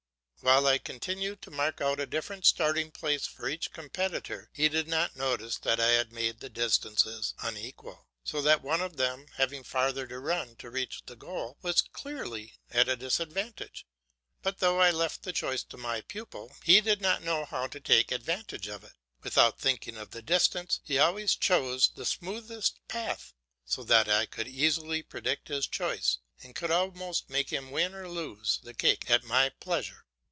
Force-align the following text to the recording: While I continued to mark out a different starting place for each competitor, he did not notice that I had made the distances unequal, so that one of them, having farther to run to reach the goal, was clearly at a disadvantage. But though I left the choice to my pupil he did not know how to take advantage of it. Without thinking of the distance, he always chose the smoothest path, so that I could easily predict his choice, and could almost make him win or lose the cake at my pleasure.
While 0.43 0.65
I 0.65 0.79
continued 0.79 1.43
to 1.43 1.51
mark 1.51 1.81
out 1.81 1.99
a 1.99 2.07
different 2.07 2.47
starting 2.47 2.89
place 2.89 3.27
for 3.27 3.47
each 3.47 3.71
competitor, 3.71 4.49
he 4.51 4.69
did 4.69 4.87
not 4.87 5.15
notice 5.15 5.59
that 5.59 5.79
I 5.79 5.89
had 5.89 6.11
made 6.11 6.39
the 6.39 6.49
distances 6.49 7.35
unequal, 7.43 8.07
so 8.23 8.41
that 8.41 8.63
one 8.63 8.81
of 8.81 8.97
them, 8.97 9.27
having 9.35 9.63
farther 9.63 10.07
to 10.07 10.17
run 10.17 10.55
to 10.55 10.71
reach 10.71 11.03
the 11.05 11.15
goal, 11.15 11.59
was 11.61 11.81
clearly 11.83 12.55
at 12.71 12.89
a 12.89 12.95
disadvantage. 12.95 13.85
But 14.41 14.57
though 14.57 14.79
I 14.81 14.89
left 14.89 15.21
the 15.21 15.31
choice 15.31 15.61
to 15.65 15.77
my 15.77 16.01
pupil 16.01 16.55
he 16.63 16.81
did 16.81 17.01
not 17.01 17.21
know 17.21 17.45
how 17.45 17.67
to 17.67 17.79
take 17.79 18.11
advantage 18.11 18.67
of 18.67 18.83
it. 18.83 18.93
Without 19.21 19.59
thinking 19.59 19.95
of 19.95 20.09
the 20.09 20.23
distance, 20.23 20.79
he 20.83 20.97
always 20.97 21.35
chose 21.35 21.91
the 21.93 22.03
smoothest 22.03 22.79
path, 22.87 23.35
so 23.63 23.83
that 23.83 24.09
I 24.09 24.25
could 24.25 24.47
easily 24.47 25.03
predict 25.03 25.49
his 25.49 25.67
choice, 25.67 26.17
and 26.41 26.55
could 26.55 26.71
almost 26.71 27.29
make 27.29 27.51
him 27.51 27.69
win 27.69 27.93
or 27.93 28.09
lose 28.09 28.57
the 28.63 28.73
cake 28.73 29.07
at 29.07 29.23
my 29.23 29.49
pleasure. 29.59 30.03